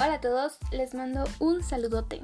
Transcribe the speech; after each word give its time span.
Hola 0.00 0.14
a 0.14 0.20
todos, 0.20 0.58
les 0.70 0.94
mando 0.94 1.24
un 1.40 1.64
saludote. 1.64 2.22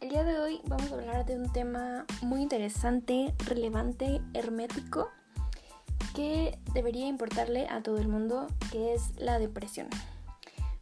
El 0.00 0.08
día 0.08 0.24
de 0.24 0.40
hoy 0.40 0.60
vamos 0.66 0.90
a 0.90 0.96
hablar 0.96 1.24
de 1.24 1.36
un 1.36 1.52
tema 1.52 2.04
muy 2.20 2.42
interesante, 2.42 3.32
relevante, 3.46 4.20
hermético, 4.34 5.08
que 6.16 6.58
debería 6.74 7.06
importarle 7.06 7.68
a 7.68 7.80
todo 7.80 7.98
el 7.98 8.08
mundo, 8.08 8.48
que 8.72 8.92
es 8.92 9.14
la 9.18 9.38
depresión. 9.38 9.86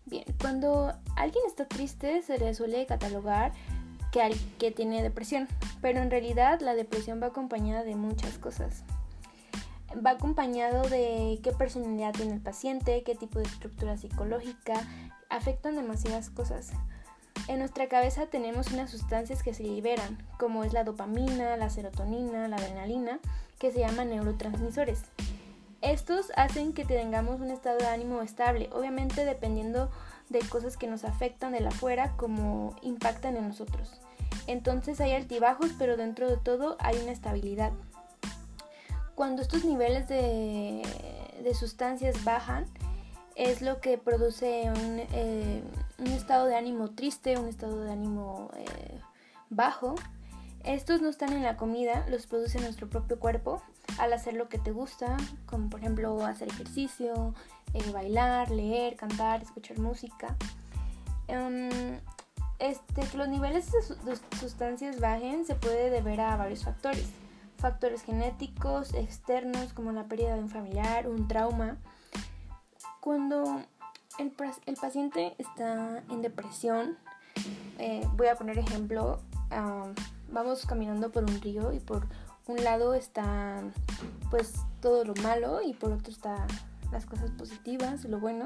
Bien, 0.07 0.25
cuando 0.41 0.95
alguien 1.15 1.45
está 1.47 1.69
triste 1.69 2.23
se 2.23 2.39
le 2.39 2.55
suele 2.55 2.87
catalogar 2.87 3.53
que, 4.11 4.23
al, 4.23 4.33
que 4.59 4.71
tiene 4.71 5.03
depresión, 5.03 5.47
pero 5.83 6.01
en 6.01 6.11
realidad 6.11 6.63
la 6.63 6.75
depresión 6.75 7.21
va 7.23 7.27
acompañada 7.27 7.85
de 7.85 7.97
muchas 7.97 8.39
cosas 8.39 8.83
va 10.05 10.11
acompañado 10.11 10.89
de 10.89 11.41
qué 11.43 11.53
personalidad 11.53 12.13
tiene 12.13 12.35
el 12.35 12.41
paciente, 12.41 13.03
qué 13.05 13.15
tipo 13.15 13.39
de 13.39 13.47
estructura 13.47 13.97
psicológica, 13.97 14.75
afectan 15.29 15.77
demasiadas 15.77 16.31
cosas. 16.31 16.71
En 17.47 17.61
nuestra 17.61 17.89
cabeza 17.89 18.27
tenemos 18.27 18.73
unas 18.73 18.91
sustancias 18.91 19.43
que 19.43 19.55
se 19.55 19.63
liberan, 19.63 20.19
como 20.39 20.65
es 20.65 20.73
la 20.73 20.85
dopamina, 20.85 21.57
la 21.57 21.71
serotonina, 21.71 22.49
la 22.49 22.57
adrenalina, 22.57 23.21
que 23.59 23.73
se 23.73 23.81
llaman 23.81 24.11
neurotransmisores. 24.11 25.03
Estos 25.81 26.33
hacen 26.37 26.73
que 26.73 26.85
tengamos 26.85 27.41
un 27.41 27.51
estado 27.51 27.79
de 27.79 27.87
ánimo 27.87 28.21
estable, 28.23 28.69
obviamente 28.73 29.25
dependiendo 29.25 29.91
de 30.29 30.41
cosas 30.41 30.77
que 30.77 30.89
nos 30.89 31.05
afectan 31.05 31.53
de 31.53 31.67
afuera 31.67 32.15
como 32.17 32.75
impactan 32.83 33.37
en 33.37 33.49
nosotros. 33.49 34.01
Entonces 34.49 35.01
hay 35.01 35.13
altibajos, 35.13 35.71
pero 35.79 35.97
dentro 35.97 36.29
de 36.29 36.37
todo 36.37 36.77
hay 36.81 36.97
una 36.99 37.13
estabilidad. 37.13 37.73
Cuando 39.15 39.43
estos 39.43 39.65
niveles 39.65 40.09
de, 40.09 40.83
sustancias 41.59 42.25
bajan, 42.25 42.67
es 43.39 43.63
lo 43.63 43.81
que 43.81 43.97
produce 43.99 44.65
un, 44.69 44.99
eh, 45.13 45.63
estado 46.05 46.47
de 46.47 46.57
ánimo 46.57 46.91
triste, 46.91 47.39
un 47.39 47.49
estado 47.49 47.81
de 47.85 47.93
ánimo 47.93 48.51
eh, 48.57 49.01
bajo. 49.49 49.95
Estos 50.65 51.01
no 51.01 51.09
están 51.09 51.33
en 51.33 51.45
la 51.45 51.57
comida, 51.57 52.05
los 52.11 52.27
produce 52.27 52.61
nuestro 52.61 52.91
propio 52.91 53.21
cuerpo 53.21 53.63
al 53.99 54.13
hacer 54.13 54.35
lo 54.35 54.49
que 54.49 54.59
te 54.59 54.73
gusta, 54.73 55.17
como 55.47 55.71
por 55.71 55.79
ejemplo 55.81 56.25
hacer 56.27 56.49
ejercicio, 56.49 57.33
eh, 57.75 57.91
bailar, 57.93 58.51
leer, 58.51 58.97
cantar, 58.97 59.41
escuchar 59.43 59.79
música. 59.79 60.37
Em, 61.29 62.01
este, 62.59 63.03
que 63.03 63.17
los 63.17 63.29
niveles 63.29 63.71
de 63.71 64.19
sustancias 64.41 64.99
bajen 64.99 65.47
se 65.47 65.55
puede 65.55 65.91
deber 65.91 66.21
a 66.21 66.37
varios 66.37 66.65
factores 66.65 67.07
factores 67.59 68.03
genéticos 68.03 68.95
externos 68.95 69.73
como 69.73 69.91
la 69.91 70.05
pérdida 70.05 70.35
de 70.35 70.41
un 70.41 70.49
familiar, 70.49 71.09
un 71.09 71.29
trauma. 71.29 71.77
Cuando 73.09 73.63
el, 74.19 74.31
el 74.67 74.77
paciente 74.77 75.35
está 75.39 76.03
en 76.11 76.21
depresión, 76.21 76.99
eh, 77.79 78.07
voy 78.19 78.27
a 78.27 78.37
poner 78.37 78.59
ejemplo, 78.59 79.21
vamos 80.31 80.67
caminando 80.67 81.11
por 81.11 81.23
un 81.25 81.41
río 81.41 81.73
y 81.73 81.81
por 81.81 82.07
un 82.49 82.63
lado 82.63 82.93
está 82.93 83.63
pues 84.29 84.53
todo 84.83 85.07
lo 85.07 85.15
malo 85.23 85.63
y 85.63 85.73
por 85.73 85.91
otro 85.91 86.13
está 86.13 86.47
las 86.93 87.07
cosas 87.07 87.31
positivas, 87.31 88.05
lo 88.05 88.21
bueno. 88.21 88.45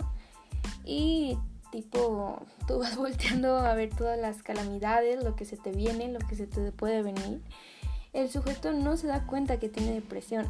Y 0.85 1.37
tipo, 1.73 2.47
tú 2.69 2.79
vas 2.79 2.97
volteando 2.97 3.57
a 3.57 3.75
ver 3.75 3.91
todas 3.93 4.17
las 4.17 4.45
calamidades, 4.45 5.25
lo 5.25 5.35
que 5.35 5.45
se 5.45 5.57
te 5.57 5.73
viene, 5.73 6.07
lo 6.07 6.21
que 6.21 6.37
se 6.37 6.47
te 6.47 6.71
puede 6.71 7.03
venir 7.03 7.43
el 8.13 8.31
sujeto 8.31 8.73
no 8.73 8.97
se 8.97 9.07
da 9.07 9.27
cuenta 9.27 9.59
que 9.59 9.69
tiene 9.69 9.93
depresión. 9.93 10.47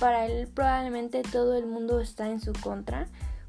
Para 0.00 0.26
él 0.26 0.48
probablemente 0.48 1.22
todo 1.22 1.56
el 1.56 1.66
mundo 1.66 2.00
está 2.00 2.28
en 2.28 2.40
su 2.40 2.52
contra, 2.52 3.06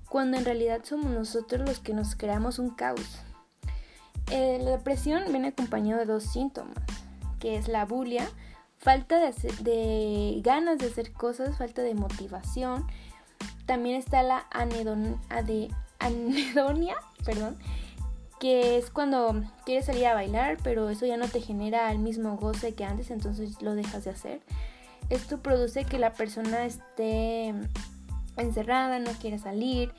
cuando 0.09 0.37
en 0.37 0.45
realidad 0.45 0.81
somos 0.83 1.11
nosotros 1.11 1.67
los 1.67 1.79
que 1.79 1.93
nos 1.93 2.15
creamos 2.15 2.59
un 2.59 2.71
caos. 2.71 3.19
Eh, 4.31 4.59
la 4.61 4.71
depresión 4.71 5.23
viene 5.29 5.49
acompañada 5.49 6.01
de 6.01 6.11
dos 6.11 6.23
síntomas, 6.23 6.77
que 7.39 7.55
es 7.57 7.67
la 7.67 7.85
bulia, 7.85 8.27
falta 8.77 9.19
de, 9.19 10.41
ganas 10.43 10.77
de 10.79 10.87
hacer 10.87 11.11
cosas, 11.13 11.57
falta 11.57 11.81
de 11.81 11.95
motivación. 11.95 12.85
También 13.65 13.95
está 13.95 14.23
la 14.23 14.45
anedonia, 14.51 15.75
perdón, 17.25 17.57
que 18.39 18.77
es 18.77 18.89
cuando 18.89 19.43
quieres 19.65 19.85
salir 19.85 20.07
a 20.07 20.13
bailar, 20.13 20.57
pero 20.63 20.89
eso 20.89 21.05
ya 21.05 21.17
no 21.17 21.27
te 21.27 21.41
genera 21.41 21.91
el 21.91 21.99
mismo 21.99 22.37
goce 22.37 22.73
que 22.73 22.85
antes, 22.85 23.11
entonces 23.11 23.61
lo 23.61 23.75
dejas 23.75 24.05
de 24.05 24.11
hacer. 24.11 24.41
Esto 25.09 25.39
produce 25.39 25.85
que 25.85 25.97
la 25.97 26.13
persona 26.13 26.65
esté 26.65 27.53
encerrada, 28.37 28.99
no 28.99 29.11
quiera 29.13 29.37
salir, 29.37 29.91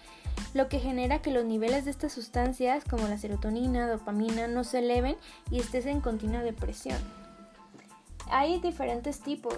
lo 0.54 0.68
que 0.68 0.80
genera 0.80 1.22
que 1.22 1.30
los 1.30 1.44
niveles 1.44 1.84
de 1.84 1.90
estas 1.90 2.12
sustancias 2.12 2.84
como 2.88 3.06
la 3.08 3.18
serotonina, 3.18 3.88
dopamina 3.88 4.48
no 4.48 4.64
se 4.64 4.78
eleven 4.78 5.16
y 5.50 5.60
estés 5.60 5.86
en 5.86 6.00
continua 6.00 6.40
depresión. 6.42 6.98
Hay 8.30 8.60
diferentes 8.60 9.20
tipos. 9.20 9.56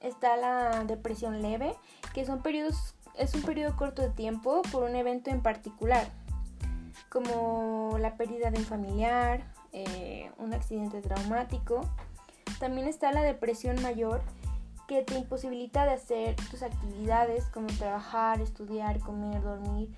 Está 0.00 0.36
la 0.36 0.84
depresión 0.84 1.42
leve, 1.42 1.74
que 2.12 2.24
son 2.24 2.42
periodos, 2.42 2.94
es 3.16 3.34
un 3.34 3.42
periodo 3.42 3.76
corto 3.76 4.02
de 4.02 4.10
tiempo 4.10 4.62
por 4.72 4.82
un 4.82 4.96
evento 4.96 5.30
en 5.30 5.42
particular 5.42 6.08
como 7.08 7.98
la 8.00 8.16
pérdida 8.16 8.50
de 8.50 8.58
un 8.58 8.64
familiar, 8.64 9.44
eh, 9.72 10.30
un 10.38 10.54
accidente 10.54 11.02
traumático. 11.02 11.82
También 12.58 12.88
está 12.88 13.12
la 13.12 13.22
depresión 13.22 13.80
mayor 13.82 14.22
que 14.88 15.02
te 15.02 15.18
imposibilita 15.18 15.84
de 15.84 15.92
hacer 15.92 16.36
tus 16.50 16.62
actividades 16.62 17.44
como 17.46 17.68
trabajar, 17.68 18.40
estudiar, 18.40 18.98
comer, 19.00 19.42
dormir, 19.42 19.88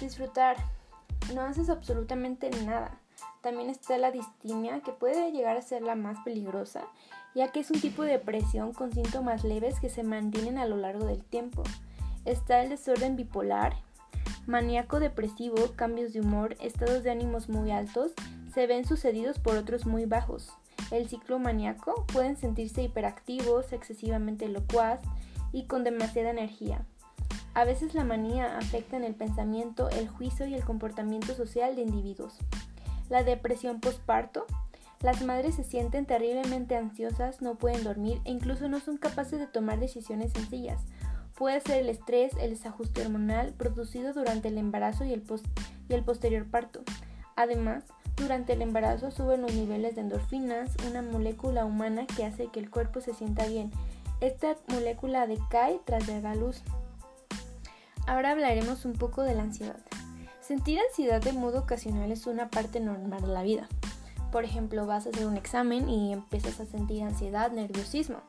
disfrutar. 0.00 0.56
No 1.34 1.42
haces 1.42 1.70
absolutamente 1.70 2.50
nada. 2.64 2.98
También 3.40 3.70
está 3.70 3.98
la 3.98 4.10
distimia 4.10 4.80
que 4.80 4.92
puede 4.92 5.32
llegar 5.32 5.56
a 5.56 5.62
ser 5.62 5.82
la 5.82 5.94
más 5.94 6.18
peligrosa, 6.24 6.82
ya 7.34 7.52
que 7.52 7.60
es 7.60 7.70
un 7.70 7.80
tipo 7.80 8.02
de 8.02 8.12
depresión 8.12 8.72
con 8.72 8.92
síntomas 8.92 9.44
leves 9.44 9.80
que 9.80 9.88
se 9.88 10.02
mantienen 10.02 10.58
a 10.58 10.66
lo 10.66 10.76
largo 10.76 11.06
del 11.06 11.22
tiempo. 11.24 11.62
Está 12.24 12.62
el 12.62 12.70
desorden 12.70 13.16
bipolar, 13.16 13.76
maníaco 14.46 15.00
depresivo, 15.00 15.56
cambios 15.76 16.12
de 16.12 16.20
humor, 16.20 16.56
estados 16.60 17.02
de 17.02 17.10
ánimos 17.10 17.48
muy 17.48 17.70
altos, 17.70 18.12
se 18.52 18.66
ven 18.66 18.86
sucedidos 18.86 19.38
por 19.38 19.56
otros 19.56 19.84
muy 19.84 20.06
bajos. 20.06 20.52
El 20.90 21.08
ciclo 21.08 21.38
maníaco 21.38 22.06
pueden 22.12 22.36
sentirse 22.36 22.82
hiperactivos, 22.82 23.72
excesivamente 23.72 24.48
locuaz 24.48 25.00
y 25.52 25.64
con 25.64 25.84
demasiada 25.84 26.30
energía. 26.30 26.84
A 27.54 27.64
veces 27.64 27.94
la 27.94 28.04
manía 28.04 28.58
afecta 28.58 28.96
en 28.96 29.04
el 29.04 29.14
pensamiento, 29.14 29.88
el 29.90 30.08
juicio 30.08 30.46
y 30.46 30.54
el 30.54 30.64
comportamiento 30.64 31.34
social 31.34 31.76
de 31.76 31.82
individuos. 31.82 32.38
La 33.08 33.22
depresión 33.22 33.80
postparto. 33.80 34.46
Las 35.00 35.22
madres 35.22 35.54
se 35.54 35.64
sienten 35.64 36.06
terriblemente 36.06 36.76
ansiosas, 36.76 37.42
no 37.42 37.56
pueden 37.56 37.84
dormir 37.84 38.20
e 38.24 38.30
incluso 38.30 38.68
no 38.68 38.80
son 38.80 38.96
capaces 38.96 39.38
de 39.38 39.46
tomar 39.46 39.78
decisiones 39.78 40.32
sencillas. 40.32 40.80
Puede 41.36 41.60
ser 41.60 41.78
el 41.78 41.88
estrés, 41.88 42.32
el 42.40 42.50
desajuste 42.50 43.02
hormonal 43.02 43.52
producido 43.52 44.12
durante 44.12 44.48
el 44.48 44.58
embarazo 44.58 45.04
y 45.04 45.12
el, 45.12 45.22
y 45.88 45.94
el 45.94 46.04
posterior 46.04 46.48
parto. 46.48 46.82
Además, 47.36 47.84
durante 48.16 48.52
el 48.52 48.62
embarazo 48.62 49.10
suben 49.10 49.42
los 49.42 49.52
niveles 49.52 49.94
de 49.94 50.02
endorfinas, 50.02 50.70
una 50.88 51.02
molécula 51.02 51.64
humana 51.64 52.06
que 52.06 52.24
hace 52.24 52.48
que 52.48 52.60
el 52.60 52.70
cuerpo 52.70 53.00
se 53.00 53.14
sienta 53.14 53.46
bien. 53.46 53.70
Esta 54.20 54.56
molécula 54.68 55.26
decae 55.26 55.80
tras 55.84 56.06
la 56.08 56.34
luz. 56.34 56.62
Ahora 58.06 58.30
hablaremos 58.30 58.84
un 58.84 58.92
poco 58.92 59.22
de 59.22 59.34
la 59.34 59.42
ansiedad. 59.42 59.80
Sentir 60.40 60.78
ansiedad 60.78 61.22
de 61.22 61.32
modo 61.32 61.60
ocasional 61.60 62.12
es 62.12 62.26
una 62.26 62.50
parte 62.50 62.80
normal 62.80 63.22
de 63.22 63.28
la 63.28 63.42
vida. 63.42 63.68
Por 64.30 64.44
ejemplo, 64.44 64.86
vas 64.86 65.06
a 65.06 65.10
hacer 65.10 65.26
un 65.26 65.36
examen 65.36 65.88
y 65.88 66.12
empiezas 66.12 66.60
a 66.60 66.66
sentir 66.66 67.02
ansiedad, 67.02 67.50
nerviosismo 67.50 68.20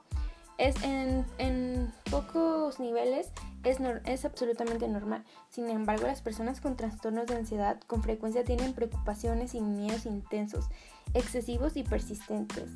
es 0.57 0.75
en, 0.83 1.93
pocos 2.09 2.79
niveles 2.79 3.31
es, 3.65 3.79
es, 4.05 4.25
absolutamente 4.25 4.87
normal. 4.87 5.23
Sin 5.49 5.69
embargo, 5.69 6.07
las 6.07 6.21
personas 6.21 6.61
con 6.61 6.77
trastornos 6.77 7.27
de 7.27 7.35
ansiedad 7.35 7.79
con 7.87 8.01
frecuencia 8.01 8.43
tienen 8.43 8.73
preocupaciones 8.73 9.55
y 9.55 9.61
miedos 9.61 10.05
intensos, 10.05 10.69
excesivos 11.13 11.75
y 11.75 11.83
persistentes. 11.83 12.69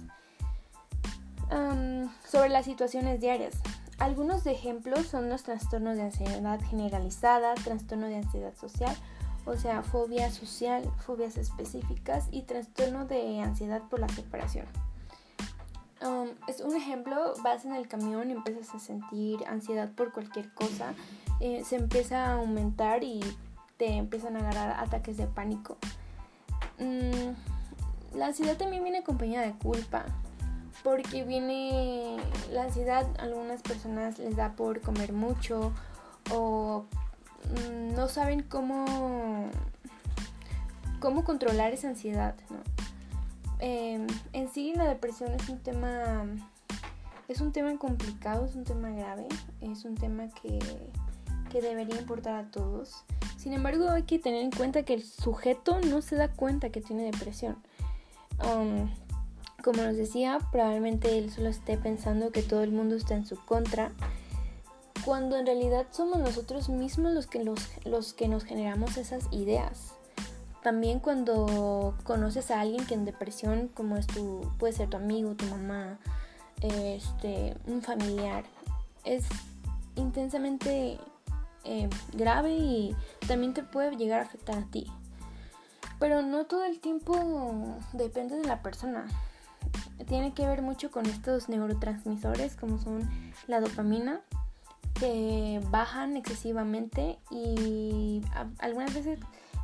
sobre 2.25 2.49
las 2.49 2.65
situaciones 2.65 3.19
diarias. 3.19 3.55
Algunos 3.97 4.45
ejemplos 4.45 5.07
son 5.07 5.29
los 5.29 5.43
trastornos 5.43 5.97
de 5.97 6.03
ansiedad 6.03 6.59
generalizada, 6.69 7.53
trastorno 7.55 8.07
de 8.07 8.17
ansiedad 8.17 8.55
social, 8.55 8.95
o 9.45 9.55
sea, 9.55 9.83
fobia 9.83 10.31
social, 10.31 10.83
fobias 11.05 11.37
específicas 11.37 12.27
y 12.31 12.43
trastorno 12.43 13.05
de 13.05 13.41
ansiedad 13.41 13.81
por 13.89 13.99
la 13.99 14.07
separación. 14.09 14.65
Um, 16.01 16.29
es 16.47 16.61
un 16.61 16.75
ejemplo, 16.75 17.33
vas 17.43 17.65
en 17.65 17.73
el 17.73 17.87
camión 17.87 18.29
y 18.29 18.33
empiezas 18.33 18.73
a 18.73 18.79
sentir 18.79 19.39
ansiedad 19.47 19.89
por 19.89 20.13
cualquier 20.13 20.49
cosa, 20.53 20.93
eh, 21.41 21.63
se 21.65 21.75
empieza 21.75 22.25
a 22.25 22.33
aumentar 22.35 23.03
y 23.03 23.19
te 23.77 23.97
empiezan 23.97 24.37
a 24.37 24.39
agarrar 24.39 24.79
ataques 24.79 25.17
de 25.17 25.27
pánico. 25.27 25.77
Mm, 26.79 28.17
la 28.17 28.27
ansiedad 28.27 28.55
también 28.55 28.83
viene 28.83 28.99
acompañada 28.99 29.45
de 29.45 29.53
culpa, 29.53 30.05
porque 30.83 31.25
viene 31.25 32.15
la 32.49 32.63
ansiedad, 32.63 33.05
a 33.19 33.23
algunas 33.23 33.61
personas 33.61 34.19
les 34.19 34.37
da 34.37 34.53
por 34.53 34.79
comer 34.79 35.11
mucho 35.11 35.73
o 36.31 36.85
mm, 37.43 37.93
no 37.95 38.07
saben 38.07 38.41
cómo 38.41 39.49
cómo 40.99 41.23
controlar 41.23 41.73
esa 41.73 41.89
ansiedad. 41.89 42.35
Em, 43.59 44.07
en 44.33 44.49
sí 44.49 44.73
la 44.75 44.85
depresión 44.85 45.31
es 45.33 45.49
un 45.49 45.59
tema 45.59 46.25
es 47.29 47.41
un 47.41 47.51
tema 47.51 47.77
complicado, 47.77 48.45
es 48.45 48.55
un 48.55 48.63
tema 48.63 48.89
grave, 48.89 49.27
es 49.61 49.85
un 49.85 49.95
tema 49.95 50.29
que, 50.29 50.57
que 51.51 51.61
debería 51.61 51.99
importar 51.99 52.33
a 52.33 52.49
todos. 52.49 53.05
Sin 53.37 53.53
embargo, 53.53 53.87
hay 53.89 54.03
que 54.03 54.17
tener 54.17 54.43
en 54.43 54.51
cuenta 54.51 54.83
que 54.83 54.95
el 54.95 55.03
sujeto 55.03 55.79
no 55.79 56.01
se 56.01 56.15
da 56.15 56.29
cuenta 56.29 56.71
que 56.71 56.81
tiene 56.81 57.03
depresión. 57.03 57.57
Um, 58.43 58.89
como 59.63 59.83
nos 59.83 59.95
decía, 59.95 60.39
probablemente 60.51 61.19
él 61.19 61.31
solo 61.31 61.49
esté 61.49 61.77
pensando 61.77 62.31
que 62.31 62.41
todo 62.41 62.63
el 62.63 62.71
mundo 62.71 62.95
está 62.95 63.13
en 63.13 63.27
su 63.27 63.37
contra, 63.45 63.91
cuando 65.05 65.37
en 65.37 65.45
realidad 65.45 65.85
somos 65.91 66.17
nosotros 66.17 66.67
mismos 66.67 67.13
los 67.13 67.27
que, 67.27 67.43
los, 67.43 67.59
los 67.85 68.13
que 68.13 68.27
nos 68.27 68.43
generamos 68.43 68.97
esas 68.97 69.27
ideas. 69.31 69.98
También 70.63 70.99
cuando 70.99 71.95
conoces 72.03 72.51
a 72.51 72.61
alguien 72.61 72.85
que 72.85 72.93
en 72.93 73.05
depresión, 73.05 73.69
como 73.69 73.95
es 73.95 74.07
tu, 74.07 74.51
puede 74.57 74.73
ser 74.73 74.89
tu 74.89 74.97
amigo, 74.97 75.35
tu 75.35 75.45
mamá, 75.45 75.99
este, 76.61 77.55
un 77.65 77.81
familiar, 77.81 78.43
es 79.05 79.25
intensamente 79.95 80.99
eh, 81.63 81.89
grave 82.13 82.55
y 82.55 82.95
también 83.27 83.53
te 83.53 83.63
puede 83.63 83.95
llegar 83.95 84.19
a 84.19 84.23
afectar 84.23 84.57
a 84.57 84.65
ti. 84.65 84.91
Pero 85.99 86.21
no 86.21 86.45
todo 86.45 86.65
el 86.65 86.79
tiempo 86.79 87.77
depende 87.93 88.37
de 88.37 88.45
la 88.45 88.61
persona. 88.61 89.07
Tiene 90.07 90.33
que 90.33 90.47
ver 90.47 90.61
mucho 90.61 90.91
con 90.91 91.05
estos 91.05 91.49
neurotransmisores 91.49 92.55
como 92.55 92.77
son 92.77 93.09
la 93.47 93.59
dopamina, 93.59 94.21
que 94.99 95.61
bajan 95.69 96.17
excesivamente 96.17 97.19
y 97.29 98.21
algunas 98.59 98.93
veces, 98.93 99.19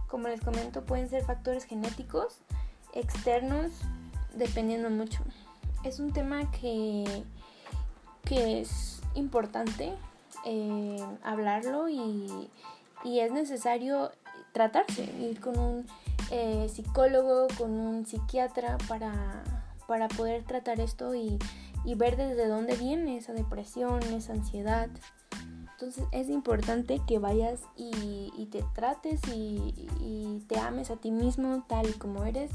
como 0.07 0.27
les 0.27 0.41
comento, 0.41 0.83
pueden 0.83 1.09
ser 1.09 1.23
factores 1.23 1.65
genéticos 1.65 2.39
externos 2.93 3.71
dependiendo 4.35 4.89
mucho. 4.89 5.21
Es 5.83 5.99
un 5.99 6.13
tema 6.13 6.49
que, 6.51 7.23
que 8.23 8.61
es 8.61 9.01
importante 9.13 9.93
eh, 10.45 11.03
hablarlo 11.23 11.89
y, 11.89 12.49
y 13.03 13.19
es 13.19 13.31
necesario 13.31 14.11
tratarse, 14.51 15.03
ir 15.19 15.39
con 15.41 15.59
un 15.59 15.85
eh, 16.31 16.67
psicólogo, 16.69 17.47
con 17.57 17.71
un 17.71 18.05
psiquiatra 18.05 18.77
para, 18.87 19.43
para 19.87 20.07
poder 20.07 20.43
tratar 20.43 20.79
esto 20.79 21.13
y, 21.13 21.37
y, 21.83 21.95
ver 21.95 22.15
desde 22.15 22.47
dónde 22.47 22.75
viene 22.75 23.17
esa 23.17 23.33
depresión, 23.33 24.01
esa 24.03 24.33
ansiedad. 24.33 24.89
Entonces 25.75 26.05
es 26.11 26.29
importante 26.29 27.01
que 27.05 27.19
vayas 27.19 27.61
y, 27.75 28.31
y 28.37 28.47
te 28.47 28.63
trates 28.73 29.21
y, 29.33 30.43
te 30.47 30.59
ames 30.59 30.91
a 30.91 30.97
ti 30.97 31.09
mismo 31.09 31.65
tal 31.67 31.89
y 31.89 31.93
como 31.93 32.23
eres 32.23 32.51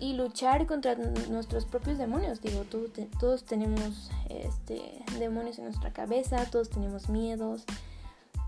y 0.00 0.12
luchar 0.14 0.66
contra 0.66 0.94
nuestros 0.94 1.64
propios 1.64 1.96
demonios. 1.96 2.42
Digo, 2.42 2.64
todos 3.18 3.44
tenemos 3.44 4.10
este, 4.28 5.02
demonios 5.18 5.58
en 5.58 5.64
nuestra 5.64 5.92
cabeza, 5.92 6.44
todos 6.50 6.68
tenemos 6.68 7.08
miedos, 7.08 7.64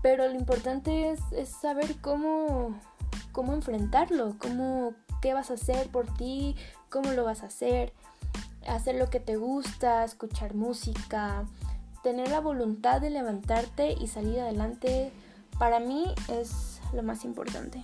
pero 0.03 0.27
lo 0.27 0.35
importante 0.35 1.09
es, 1.09 1.19
es 1.31 1.49
saber 1.49 1.95
cómo 1.99 2.75
cómo 3.31 3.53
enfrentarlo, 3.53 4.35
cómo, 4.39 4.93
qué 5.21 5.33
vas 5.33 5.51
a 5.51 5.53
hacer 5.53 5.89
por 5.89 6.13
ti, 6.15 6.55
cómo 6.89 7.11
lo 7.11 7.23
vas 7.23 7.43
a 7.43 7.47
hacer, 7.47 7.93
hacer 8.67 8.95
lo 8.95 9.09
que 9.09 9.19
te 9.19 9.37
gusta, 9.37 10.03
escuchar 10.03 10.55
música, 10.55 11.45
tener 12.03 12.29
la 12.29 12.39
voluntad 12.39 13.01
de 13.01 13.09
levantarte 13.09 13.93
y 13.99 14.07
salir 14.07 14.39
adelante, 14.39 15.11
para 15.57 15.79
mí 15.79 16.05
es 16.29 16.79
lo 16.93 17.03
más 17.03 17.25
importante. 17.25 17.83